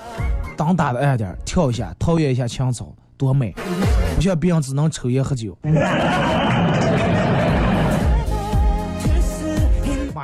[0.55, 3.53] 灯打的暗点，跳一下，陶冶一下情操，多美！
[4.15, 5.57] 不像别人只能抽烟喝酒。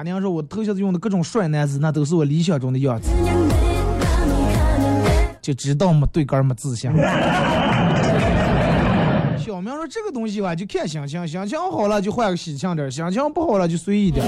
[0.02, 3.12] 夸娘说我头像用的各种帅男子，那都是我理想中的样子，
[5.40, 6.92] 就知道没对杆没自信。
[9.38, 14.26] 小明说这个东西吧，就看心情，心情好了就换个喜庆点儿，心情不好了就随意点。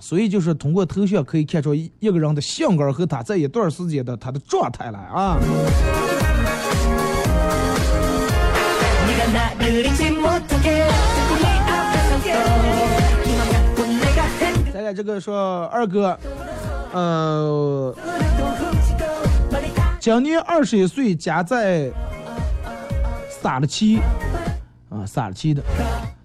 [0.00, 5.36] 所以就是通过头像可以看出一一个人的性格和他在一段时间的他的状态来啊。
[14.92, 16.18] 这个说二哥，
[16.92, 17.94] 呃，
[20.00, 21.90] 今年二十一岁，家在
[23.28, 23.98] 撒了七，
[24.90, 25.62] 啊，撒了七的，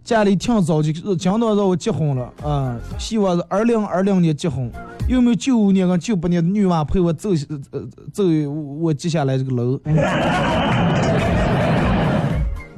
[0.04, 4.72] 家里挺早就讲到让我结婚了啊，希望是二零二零年结婚，
[5.08, 7.30] 有没有九五年跟九八年的女娃陪我走
[7.72, 7.82] 呃
[8.12, 8.24] 走
[8.80, 9.80] 我接下来这个楼？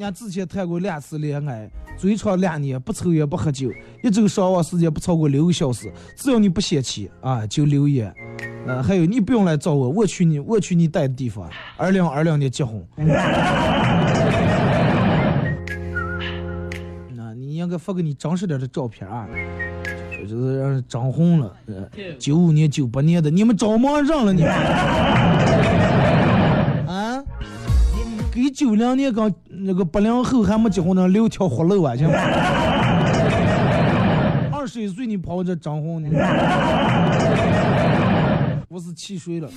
[0.02, 3.70] 人家之前谈过两次恋爱，最长两年，不抽烟不喝酒，
[4.02, 5.93] 一周上网时间不超过六个小时。
[6.16, 8.12] 只要你不嫌弃啊，就留言。
[8.66, 11.47] 呃，还有你不用来找我，我去你我去你待的地方。
[11.78, 12.84] 二零二零年结婚。
[17.16, 19.28] 那你应该发个你真实点的照片啊，
[20.20, 21.54] 就是让人涨红了。
[21.68, 21.88] 呃，
[22.18, 24.52] 九五年、九八年的，你们着忙人了你们。
[28.32, 28.34] 啊？
[28.34, 32.13] 给九零年刚那个八零后还没结婚的留条活路啊，行吗？
[34.53, 36.09] 二十一岁你跑我这征婚呢
[38.69, 39.49] 我是气水了。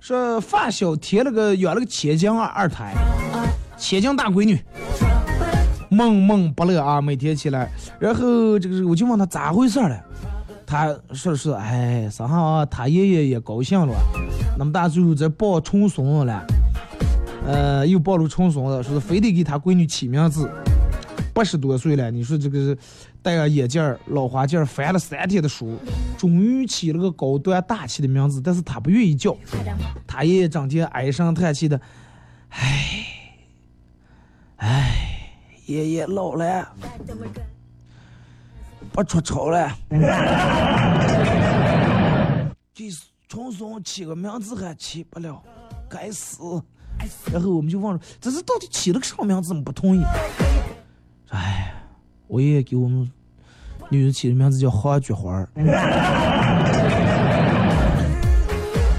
[0.00, 2.92] 说发小贴了个养了个千金二二胎，
[3.84, 4.58] 千金大闺女，
[5.90, 7.70] 闷闷不乐啊，每天起来，
[8.00, 10.02] 然后这个我就问他咋回事了，
[10.64, 13.94] 他说是哎，正好他爷爷也高兴了，
[14.58, 16.46] 那么大岁数在抱重孙了，
[17.46, 20.50] 呃，又抱了重孙子，说是非得给他闺女起名字。
[21.34, 22.74] 八十多岁了，你说这个
[23.20, 25.76] 戴个眼镜儿、老花镜，翻了三天的书，
[26.16, 29.36] 终于起了个高端大气的名字，但是他不愿意叫。
[30.06, 31.78] 他爷爷整天唉声叹气的，
[32.48, 33.04] 唉，
[34.66, 35.30] 唉，
[35.66, 36.66] 爷爷老了，
[38.90, 39.70] 不出丑了，
[42.72, 42.84] 这
[43.28, 45.42] 重孙起个名字还起不了，
[45.86, 46.38] 该死！
[47.30, 49.52] 然后我们就问了，这是到底起了个什么名字？
[49.52, 50.02] 不同意。
[51.28, 51.74] 哎，
[52.26, 53.12] 我爷爷给我们
[53.90, 55.46] 女儿起的名字叫花菊花儿。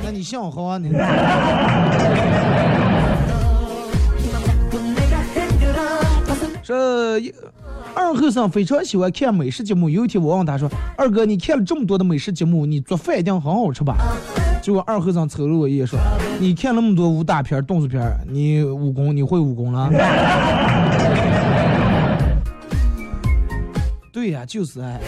[0.04, 0.92] 那你像好啊你？
[6.68, 7.22] 这
[7.94, 9.88] 二和尚非常喜欢看美食节目。
[9.88, 13.96] 有一天我问他说：“二哥，你看了这么多的美食节目，你做饭一定很好吃吧？”
[14.64, 16.00] 结果二和尚瞅了我一眼说
[16.42, 19.92] ：“你看那么多武打片、动作片，你武功你会武功了？”
[24.12, 25.00] 对呀，就是哎。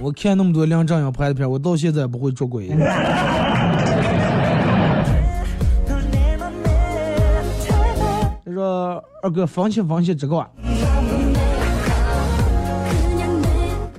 [0.00, 2.68] 我看那么多梁正阳拍的片，我到现在不会捉鬼。
[8.72, 10.50] 呃二哥，分析分析这个吧。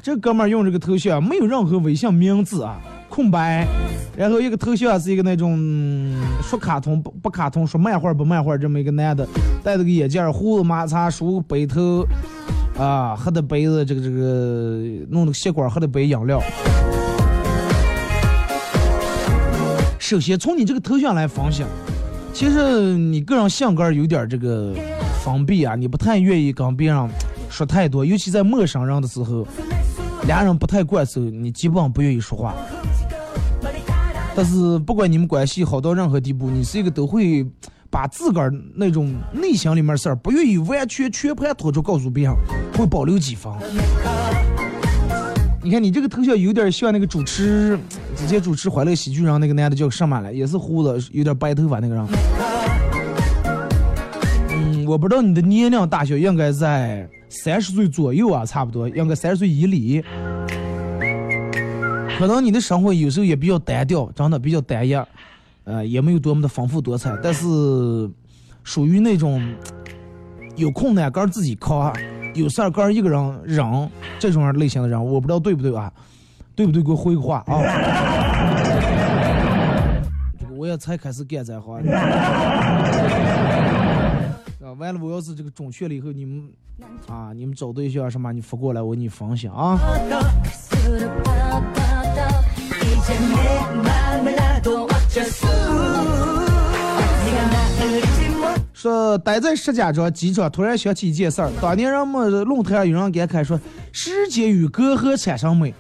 [0.01, 3.67] 这哥们儿用这个头像没有任何微信名字啊，空白。
[4.17, 5.57] 然后一个头像是一个那种
[6.41, 9.27] 说卡通不不卡通，说漫画不漫画这么一个男的，
[9.63, 12.05] 戴着个眼镜，胡子马叉，梳背头，
[12.77, 14.17] 啊，喝的杯子，这个这个
[15.09, 16.41] 弄那个吸管，喝的杯饮料。
[19.97, 21.63] 首先从你这个头像来分析，
[22.33, 24.73] 其实你个人性格有点这个
[25.23, 27.09] 封闭啊，你不太愿意跟别人
[27.49, 29.47] 说太多，尤其在陌生人的时候，
[30.25, 32.55] 俩人不太惯手，你基本上不愿意说话。
[34.35, 37.45] 但是不管你们关系好到任何地步，你是一个都会
[37.91, 42.33] 把自个儿那种内心里面事儿不愿意完全全盘托出告诉别人，
[42.75, 43.53] 会保留几分。
[45.63, 47.79] 你看你这个头像有点像那个主持
[48.17, 52.05] 之前主持《欢乐喜剧人》那个男的叫什么来，也是胡子有点白头发那个人。
[54.49, 60.03] 嗯，我不知道你的年龄大小，应该在三十岁左右啊，差不多，应该三十岁以里。
[62.17, 64.93] 可能你的生活有时候也比较单调，真的比较单一，
[65.63, 67.45] 呃，也没有多么的丰富多彩，但是
[68.65, 69.41] 属于那种
[70.57, 71.95] 有困难个自己扛，
[72.33, 75.91] 有事儿个一个人忍这种类型的人，我不知道对不对啊？
[76.55, 76.83] 对不对？
[76.83, 77.61] 给我回个话啊！
[80.39, 81.81] 这个我也才开始干这行。
[84.61, 86.47] 啊，完了，我要是这个准确了以后，你们
[87.07, 89.79] 啊，你们找对象什么，你发过来，我给你分享啊。
[98.83, 101.49] 说待在石家庄机场，突然想起一件事儿。
[101.61, 103.57] 当年人们论坛上有人感慨说
[103.93, 105.73] ：“世间与隔阂产生美。”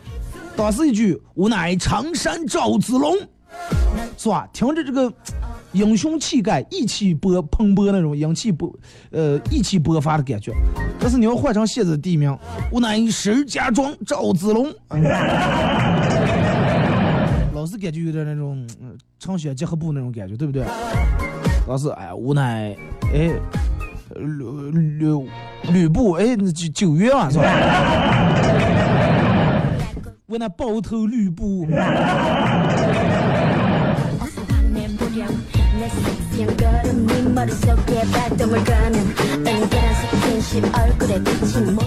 [0.55, 3.13] 当时一句“吾乃常山赵子龙”，
[4.17, 4.47] 是吧？
[4.53, 5.11] 听着这个
[5.73, 8.73] 英雄气概、意气勃蓬勃那种英气勃
[9.11, 10.53] 呃意气勃发的感觉。
[10.97, 12.33] 但是你要换成现在的地名
[12.71, 14.73] ，“吾乃石家庄赵子龙”，
[17.53, 20.63] 老是感觉有点那种嗯长靴结合部那种感觉，对不对？
[21.67, 22.75] 但是，哎呀，无奈，
[23.13, 23.31] 哎，
[24.15, 25.29] 吕吕
[25.71, 27.45] 吕布，哎，那九九月嘛，是吧？
[30.27, 31.65] 我那包头吕布。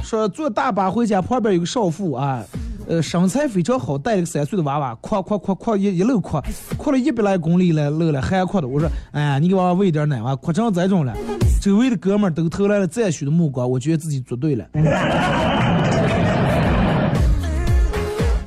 [0.02, 2.42] 说坐大巴回家，旁边有个少妇啊。
[2.88, 6.40] 呃，身材非常好，带了个三岁的娃娃，哭哭哭哭一一路哭，
[6.76, 8.68] 哭了一百来公里了，路了还哭的。
[8.68, 11.12] 我说，哎，你给娃娃喂点奶吧，哭成这种了。
[11.60, 14.64] 周围的哥们都投来了赞许的目光，我觉得自己做对了。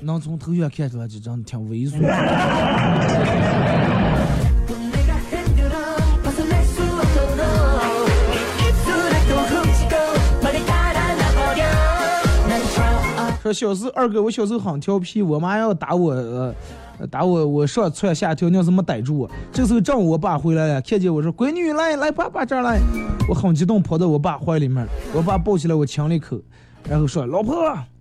[0.02, 2.00] 能从头像看出来，就真的挺猥琐。
[13.54, 16.54] 小时候二哥，我小时候很调皮，我妈要打我，呃，
[17.10, 19.30] 打我，我上蹿下跳，你要是没逮住我？
[19.52, 22.80] 这时候正好我爸回来了，看见我说：“闺女，来来，爸爸这儿来。”
[23.30, 26.38] 我很激动，跑到我爸怀里面，我爸抱起来我亲了一口，
[26.90, 27.56] 然后说：“老婆，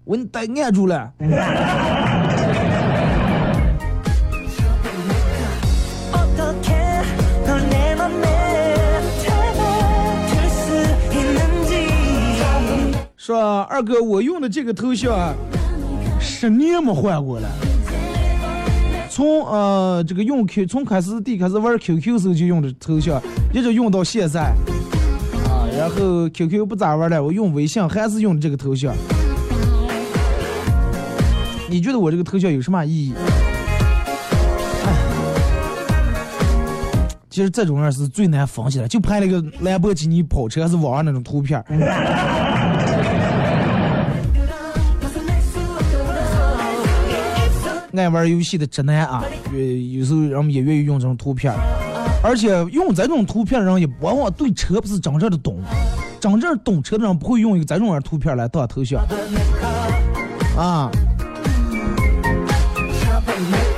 [0.04, 1.12] 我给你逮按住了。
[13.28, 15.34] 说二哥，我用的这个头像啊，
[16.18, 17.46] 十年没换过了。
[19.10, 23.20] 从呃这个用 Q 从开始第开始玩 QQ 时候就用的头像，
[23.52, 24.54] 一直用到现在。
[25.44, 28.94] 啊，然后 QQ 不咋玩了，我用微信还是用的这个头像。
[31.68, 33.14] 你觉得我这个头像有什么意义？
[37.28, 41.62] 其实这种人是最难分析的，就拍了个兰博基尼跑车，还是网上那种图片
[47.98, 51.52] 爱玩游戏的直男啊，有有时候人们也愿意用这种图片，
[52.22, 55.60] 而且用这种图片的人也往往对车不是真正的懂，
[56.20, 59.04] 真正懂车的人不会用一个这种样图片来当头像
[60.56, 60.90] 啊。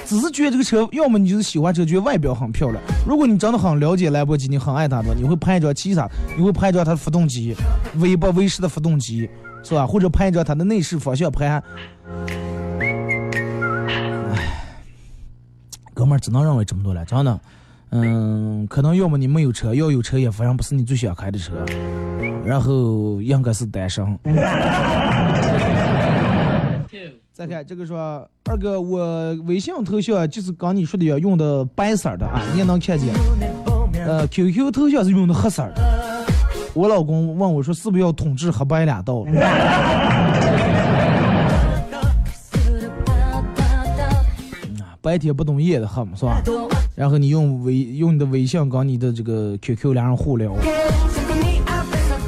[0.06, 2.82] 只是觉得这个车，要么你就是喜欢车，觉得外表很漂亮。
[3.06, 7.54] 如果你真的很了解兰博基尼，很爱它的话，你会拍一张其他，你会拍一张它的发动机
[7.94, 9.28] ，V 八 V 十的发动机，
[9.62, 9.86] 是吧？
[9.86, 11.62] 或者拍一张它的内饰方向盤。
[16.00, 17.38] 哥们儿只能认为这么多了，真的。
[17.90, 21.52] 嗯，可能要么你没有车，要有车也反正不是你最想开的车，
[22.42, 24.18] 然后应该是单身。
[27.34, 33.14] 再看这个说，二哥，我微信头像就是刚你说的要用的白色儿的啊，你也能看见。
[34.06, 36.24] 呃，QQ 头像是用的黑色儿的。
[36.72, 39.22] 我老公问我说，是不是要统治黑白两道？
[45.02, 46.42] 白天不懂夜的哼，是吧？
[46.94, 50.52] 然后你用微用你的微信跟你的这个 QQ 两人互聊，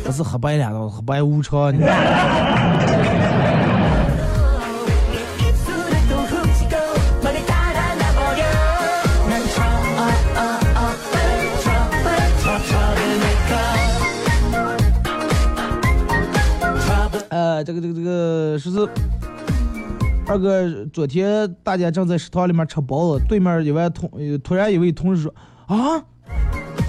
[0.04, 1.70] 不是黑白两道，黑白无常。
[1.74, 1.80] 你
[17.64, 18.88] 这个这个这个，是不是？
[20.32, 24.10] 二哥昨天大家正在食堂里面吃包子对面一位同
[24.42, 25.34] 突然一位同事说
[25.66, 26.02] 啊？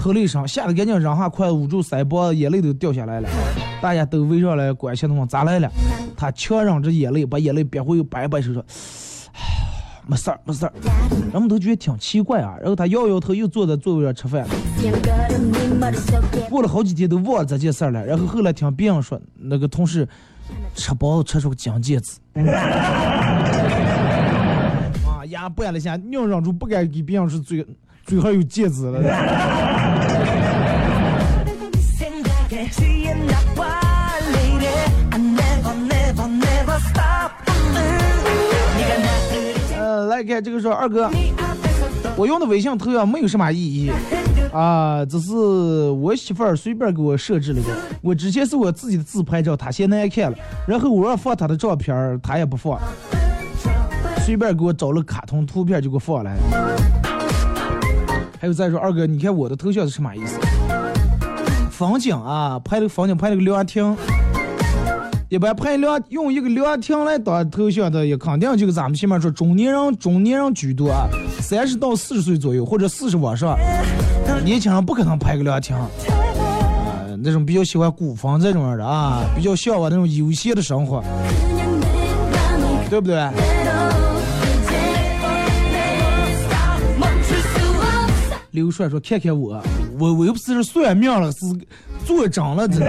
[0.00, 3.28] 吼了一声吓得赶紧扔下筷子捂住腮帮眼泪都掉下来了。
[3.82, 5.70] 大家都围上来关心他问咋来了？
[6.16, 8.64] 他强忍着眼泪把眼泪憋回又摆摆手说
[9.34, 9.40] 唉
[10.06, 10.72] 没事儿没事儿。
[11.30, 14.54] 人们都觉得挺奇怪啊然后他摇摇头又坐在座位上吃饭了。
[16.48, 20.08] 过了好几天都忘了这件事了然后后来听别人说那个同事
[20.74, 22.18] 吃饱吃出个金戒指。
[25.06, 27.66] 啊呀， 掰了下，硬忍住不敢给别人吃嘴，
[28.04, 29.00] 嘴上有戒指了。
[40.08, 41.10] 来看这个说二哥，
[42.16, 43.90] 我用的微信头像没有什么意义。
[44.54, 47.68] 啊，这是我媳妇儿随便给我设置了的。
[48.00, 52.78] 我之前是我自己的自拍照，她嫌难看了，然后我要放她的照片，她也不放，
[54.24, 56.36] 随便给我找了卡通图片就给我放来。
[58.40, 60.38] 还有再说，二哥，你看我的头像是什么意思？
[61.70, 63.96] 风景啊，拍了个风景，拍了个凉亭。
[65.30, 71.08] 一般拍凉用一个凉亭来当头像的，也肯定就是咱们前面说中年人，中年人居多啊，
[71.40, 73.58] 三十到四十岁左右或者四十往上，
[74.42, 75.88] 年轻人不可能拍个凉亭，啊、
[77.22, 81.02] 那种比较喜欢古风这种样的啊，比较向往那种悠闲的生活，
[82.90, 83.28] 对不对？
[88.50, 89.60] 刘帅说：“看看我，
[89.98, 91.38] 我我又不是算命了，是
[92.04, 92.86] 做账了，真的。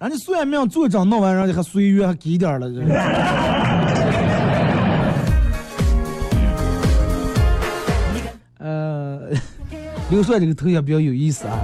[0.00, 2.66] 人家算命做账弄完，人家还随缘还给点了。”
[10.12, 11.58] 刘帅这个头像比较有意思啊，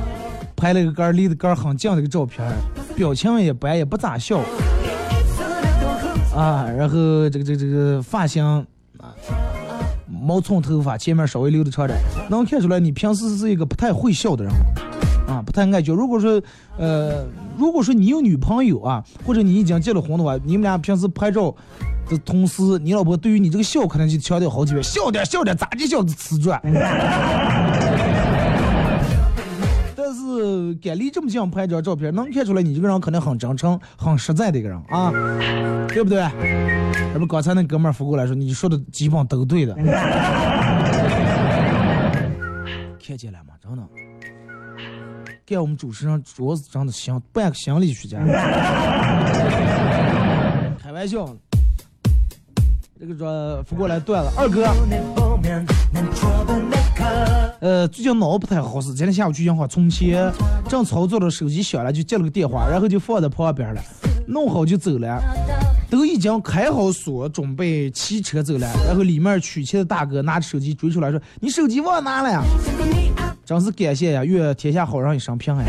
[0.57, 2.51] 拍了个杆离得杆很近的一个照片，
[2.97, 4.39] 表情也白，也不咋笑。
[6.35, 8.43] 啊，然后这个这个这个发型
[8.97, 9.13] 啊，
[10.07, 11.99] 毛寸头发，前面稍微留的长点，
[12.31, 14.53] 能看出来你平时是一个不太会笑的人，
[15.29, 15.93] 啊，不太爱笑。
[15.93, 16.41] 如果说
[16.79, 17.27] 呃，
[17.59, 21.55] 如果说你有女朋友啊，或者你已经结了婚的话，你们俩平时拍照
[22.09, 26.59] 的同时，你老婆对于你这个笑可能就强调好几遍，笑点笑点，咋的笑的瓷砖。
[30.19, 35.13] 是敢离这么近拍一张照片，能看出来你这个人可能很真诚、很实在的一个人啊，
[35.89, 36.19] 对不对？
[37.15, 39.75] 要不刚才那哥们儿扶过来说，你说的基本都对的。
[43.01, 43.55] 看见了吗？
[43.63, 43.83] 真的，
[45.47, 48.19] 给我们主持人桌子真的像半个心理学家。
[50.83, 51.35] 开玩笑，
[53.01, 54.67] 这个说扶过来断了，二哥。
[57.61, 60.33] 呃，最近脑不太好使，今天下午去银行充钱，
[60.69, 63.81] 正操作着，手机响了，就接了个电话，然后就放在旁边了，
[64.27, 65.21] 弄好就走了，
[65.91, 72.43] 都已经开好锁，准备骑车走了，然后里面取钱的大哥拿着手机追出来说：“你手机忘拿了呀？”
[73.45, 75.65] 真是感谢呀，愿天下好人一生平安。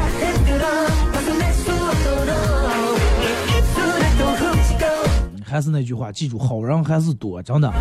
[5.44, 7.74] 还是那句话，记住，好人还是多，真的。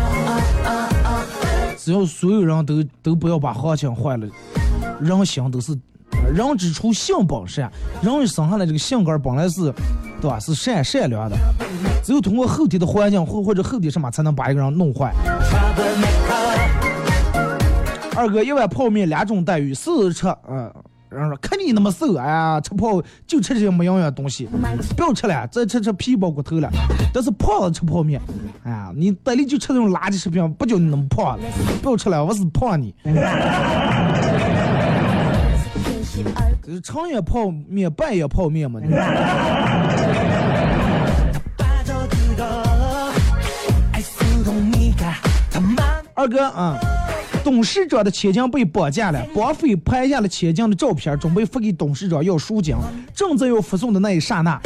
[1.89, 4.27] 只要所有人都都不要把行情坏了，
[5.01, 5.75] 人心都是，
[6.31, 7.71] 人之初性本善，
[8.03, 9.73] 人一生下来这个性格本来是，
[10.21, 10.39] 对吧？
[10.39, 11.35] 是善善良的，
[12.03, 15.11] 只有通过后天的环境或或者后天什么才能把一个人弄坏。
[18.15, 20.71] 二哥一碗泡面两种待遇，试吃，嗯、
[21.09, 24.47] 然后说看你那么瘦，哎呀，吃泡就吃这些没营养的东西，
[24.95, 26.69] 不要吃了，再吃吃皮包骨头了。
[27.13, 28.21] 但是胖子吃泡面，
[28.63, 31.43] 哎呀，你得力就吃这种垃圾食品，不叫你那么胖了，
[31.81, 32.93] 不要吃了，我是胖你。
[36.61, 38.79] 这是长也泡面，半也泡面嘛。
[38.83, 38.93] 你
[46.15, 46.77] 二哥啊，
[47.49, 52.75] 董事长的千金被绑架了，绑匪拍下了千金的照片，准备发给董事长要赎金。
[53.11, 54.61] 正在要发送的那一刹那，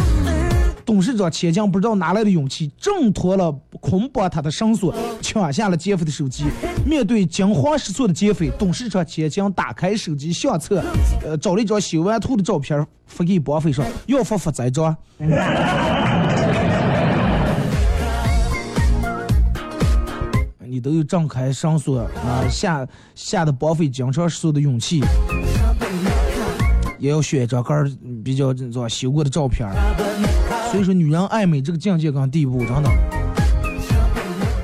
[0.85, 6.43] 董事长千金不知道哪来的勇气，挣脱了捆绑他的绳索，抢下了劫匪的手机。
[6.85, 10.83] 面对惊慌失措的劫匪，董事长千金打开手机相册，
[11.25, 14.93] 呃，找了一张修完图的照片发给绑匪说要发发这张。
[20.73, 25.01] 你都有张开绳索啊，下下的绑匪经常失措的勇气，
[26.97, 27.91] 也要选一张杆儿
[28.25, 30.71] 比较这种修过的照片儿。
[30.71, 32.89] 所以说，女人爱美这个境界跟地步，真的，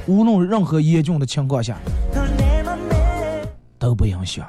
[0.07, 1.77] 无论任何严峻的情况下
[3.77, 4.43] 都不影响。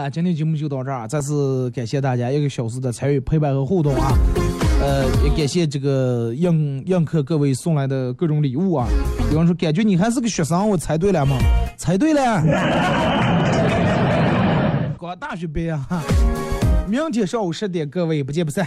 [0.00, 4.16] 了，今天节目就到这儿，再次感谢大家一个小时的参与、陪伴和互动啊！
[4.80, 8.88] 呃，也感谢这个映映客各位送来的各种礼物啊。
[9.28, 11.36] 比方说，感觉你还是个学生，我猜对了吗？
[11.76, 12.40] 猜对了，
[14.98, 16.02] 刚大学毕业哈。
[16.88, 18.66] 明天上午十点，各位不见不散。